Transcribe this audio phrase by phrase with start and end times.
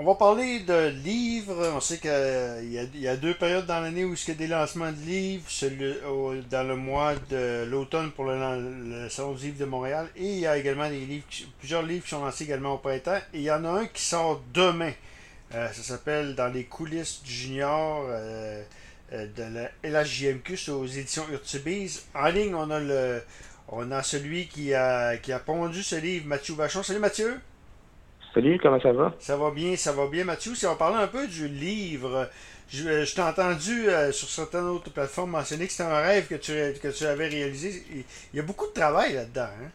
[0.00, 1.72] on va parler de livres.
[1.76, 4.34] On sait qu'il y, a, y a deux périodes dans l'année où il y a
[4.34, 5.44] des lancements de livres.
[6.50, 10.08] Dans le mois de l'automne pour le, Salon du livre de Montréal.
[10.16, 10.88] Et il y a également
[11.58, 13.18] plusieurs livres qui sont lancés également au printemps.
[13.34, 14.92] Et il y en a un qui sort demain.
[15.54, 18.62] Euh, ça s'appelle Dans les coulisses du junior euh,
[19.12, 22.04] euh, de la LHJMQ, aux éditions Urtubise.
[22.14, 23.22] En ligne, on a le
[23.68, 26.82] on a celui qui a, qui a pondu ce livre, Mathieu Vachon.
[26.82, 27.38] Salut Mathieu!
[28.32, 29.12] Salut, comment ça va?
[29.18, 30.54] Ça va bien, ça va bien, Mathieu.
[30.54, 32.28] Si on parlait un peu du livre,
[32.68, 36.52] je, je t'ai entendu sur certaines autres plateformes mentionner que c'était un rêve que tu,
[36.80, 37.82] que tu avais réalisé.
[38.32, 39.48] Il y a beaucoup de travail là-dedans.
[39.60, 39.70] Hein?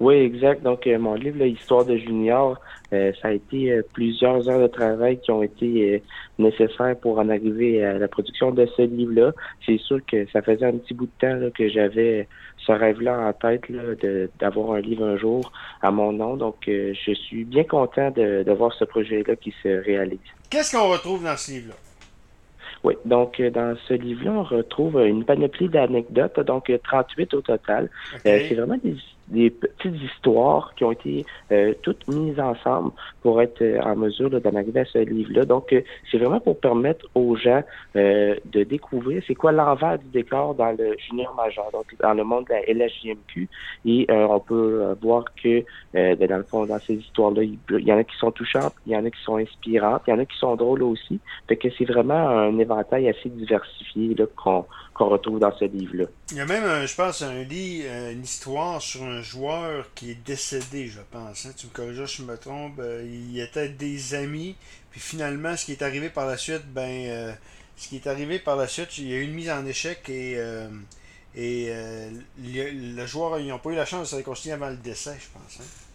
[0.00, 0.62] Oui, exact.
[0.62, 2.60] Donc, euh, mon livre, Histoire de Junior,
[2.92, 6.02] euh, ça a été euh, plusieurs heures de travail qui ont été
[6.38, 9.32] nécessaires pour en arriver à la production de ce livre-là.
[9.64, 12.26] C'est sûr que ça faisait un petit bout de temps que j'avais
[12.58, 13.62] ce rêve-là en tête
[14.40, 16.36] d'avoir un livre un jour à mon nom.
[16.36, 20.18] Donc, je suis bien content de, de voir ce projet-là qui se réalise.
[20.50, 21.74] Qu'est-ce qu'on retrouve dans ce livre-là?
[22.82, 27.88] Oui, donc dans ce livre-là, on retrouve une panoplie d'anecdotes, donc 38 au total.
[28.22, 28.96] c'est vraiment des
[29.28, 34.30] des petites histoires qui ont été euh, toutes mises ensemble pour être euh, en mesure
[34.30, 35.44] d'en arriver à ce livre-là.
[35.44, 37.62] Donc, euh, c'est vraiment pour permettre aux gens
[37.94, 42.44] de découvrir c'est quoi l'envers du décor dans le junior majeur, donc dans le monde
[42.44, 43.48] de la LHJMQ.
[43.84, 47.98] Et on peut voir que, ben, dans le fond, dans ces histoires-là, il, y en
[47.98, 50.24] a qui sont touchantes, il y en a qui sont inspirantes, il y en a
[50.24, 51.20] qui sont drôles aussi.
[51.48, 56.06] Fait que c'est vraiment un éventail assez diversifié qu'on qu'on retrouve dans ce livre-là.
[56.30, 60.24] Il y a même, je pense, un livre, une histoire sur un joueur qui est
[60.26, 61.46] décédé, je pense.
[61.46, 61.52] Hein.
[61.56, 62.78] Tu me corriges si je me trompe.
[62.78, 64.56] Euh, il était des amis.
[64.90, 67.32] Puis finalement, ce qui est arrivé par la suite, ben, euh,
[67.76, 70.08] ce qui est arrivé par la suite, il y a eu une mise en échec
[70.08, 70.68] et, euh,
[71.34, 71.70] et
[72.38, 75.26] le, joueur, ils n'ont pas eu la chance de se réconcilier avant le décès, je
[75.38, 75.60] pense.
[75.60, 75.85] Hein.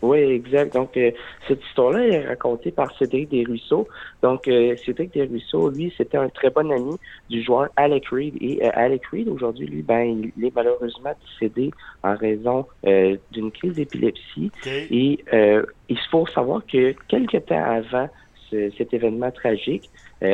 [0.00, 0.74] Oui, exact.
[0.74, 1.10] Donc, euh,
[1.48, 3.88] cette histoire-là est racontée par Cédric Desruisseaux.
[4.22, 6.96] Donc, euh, Cédric Desruisseaux, lui, c'était un très bon ami
[7.28, 8.36] du joueur Alec Reed.
[8.40, 11.70] Et euh, Alec Reed, aujourd'hui, lui, ben, il est malheureusement décédé
[12.02, 12.66] en raison
[13.30, 14.50] d'une crise d'épilepsie.
[14.66, 15.24] Et
[15.88, 18.08] il faut savoir que quelques temps avant
[18.50, 19.88] cet événement tragique,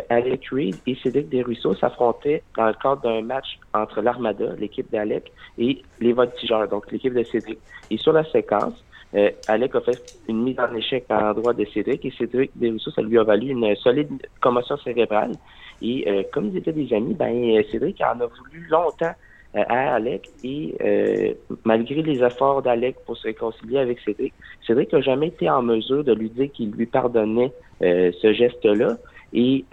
[0.08, 5.32] Alec Reed et Cédric Desruisseaux s'affrontaient dans le cadre d'un match entre l'Armada, l'équipe d'Alec,
[5.58, 7.58] et les Voltigeurs, donc l'équipe de Cédric.
[7.90, 8.74] Et sur la séquence,
[9.14, 9.98] euh, Alec a fait
[10.28, 12.52] une mise en échec à l'endroit de Cédric et Cédric
[12.94, 14.10] ça lui a valu une solide
[14.40, 15.36] commotion cérébrale.
[15.80, 19.14] Et euh, comme ils étaient des amis, ben Cédric en a voulu longtemps
[19.56, 21.32] euh, à Alec et euh,
[21.64, 24.34] malgré les efforts d'Alec pour se réconcilier avec Cédric,
[24.66, 28.98] Cédric n'a jamais été en mesure de lui dire qu'il lui pardonnait ce geste-là.
[29.32, 29.64] Et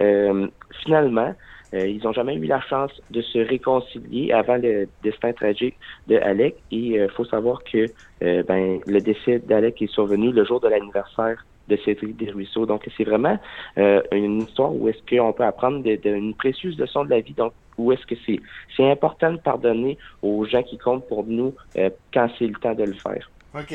[0.84, 1.34] finalement,
[1.74, 6.16] euh, ils n'ont jamais eu la chance de se réconcilier avant le destin tragique de.
[6.16, 7.90] Et il euh, faut savoir que
[8.22, 12.64] euh, ben, le décès d'Alec est survenu le jour de l'anniversaire de Cédric Desruisseaux.
[12.64, 13.38] Donc, c'est vraiment
[13.76, 17.32] une histoire où est-ce qu'on peut apprendre de, une précieuse leçon de la vie.
[17.32, 18.40] Donc, où est-ce que c'est
[18.76, 22.84] c'est important de pardonner aux gens qui comptent pour nous quand c'est le temps de
[22.84, 23.28] le faire.
[23.52, 23.74] OK.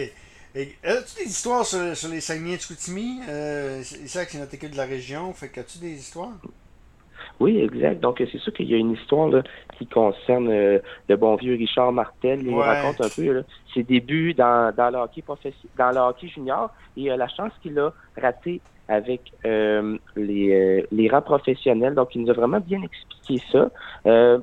[0.56, 3.19] As-tu des histoires sur, les Saguenay de Chicoutimi?
[3.84, 5.34] c'est ça qui est notre équipe de la région.
[5.34, 6.38] Fait qu'as-tu des histoires?
[7.40, 8.00] Oui, exact.
[8.00, 9.42] Donc, c'est sûr qu'il y a une histoire là,
[9.78, 12.40] qui concerne euh, le bon vieux Richard Martel.
[12.42, 13.42] Il nous raconte un peu là,
[13.74, 15.24] ses débuts dans, dans, le hockey
[15.78, 17.91] dans le hockey junior et euh, la chance qu'il a
[18.22, 21.96] raté avec euh, les, les rangs professionnels.
[21.96, 23.70] Donc, il nous a vraiment bien expliqué ça.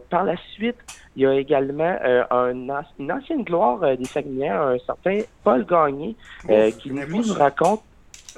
[0.09, 0.77] par la suite,
[1.16, 2.53] il y a également un,
[2.98, 6.16] une ancienne gloire des Saguenay, un certain Paul Gagné,
[6.78, 7.82] qui lui nous raconte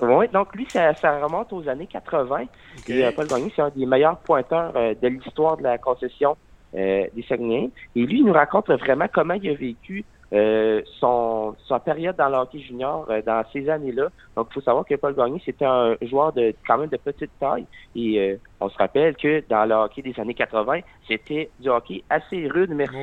[0.03, 2.45] oui, donc lui, ça, remonte aux années 80.
[2.89, 6.37] Et euh, Paul Gagné, c'est un des meilleurs pointeurs euh, de l'histoire de la concession
[6.75, 7.71] euh, des Saguenayens.
[7.97, 10.05] Et lui, il nous raconte vraiment comment il a vécu
[11.01, 14.11] son sa période dans le hockey junior dans ces années-là.
[14.37, 17.33] Donc, il faut savoir que Paul Gagné, c'était un joueur de quand même de petite
[17.41, 17.67] taille.
[17.97, 22.47] Et on se rappelle que dans le hockey des années 80, c'était du hockey assez
[22.47, 22.97] rude, merci.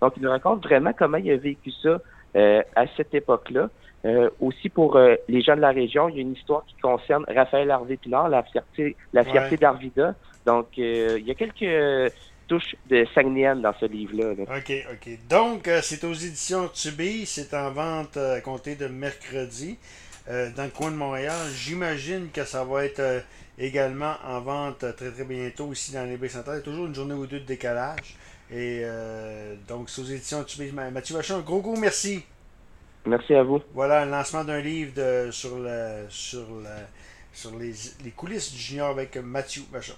[0.00, 1.98] Donc, il nous raconte vraiment comment il a vécu ça
[2.34, 3.68] à cette époque-là.
[4.06, 6.74] Euh, aussi pour euh, les gens de la région, il y a une histoire qui
[6.80, 10.14] concerne Raphaël Harvey-Pinard, la fierté, la fierté d'Arvida.
[10.46, 12.14] Donc, euh, il y a quelques
[12.48, 14.32] touches de Saguenayenne dans ce livre-là.
[14.32, 15.18] OK, OK.
[15.28, 19.78] Donc, c'est aux éditions Tubé, c'est en vente à compter de mercredi
[20.26, 21.36] dans le coin de Montréal.
[21.54, 23.24] J'imagine que ça va être
[23.58, 26.56] également en vente très très bientôt ici dans les baies centrales.
[26.56, 28.16] Il y a toujours une journée ou deux de décalage.
[28.52, 28.84] Et
[29.68, 30.72] donc, c'est aux éditions Tubé.
[30.72, 32.24] Mathieu Vachon, un gros gros merci.
[33.06, 33.60] Merci à vous.
[33.74, 35.56] Voilà, le lancement d'un livre de, sur,
[36.08, 36.46] sur,
[37.32, 37.72] sur les,
[38.04, 39.94] les coulisses du junior avec Mathieu Vachon.